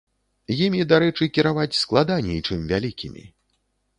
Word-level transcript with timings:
Імі, 0.67 0.79
дарэчы, 0.93 1.27
кіраваць 1.35 1.79
складаней, 1.83 2.39
чым 2.47 2.63
вялікімі. 2.71 3.23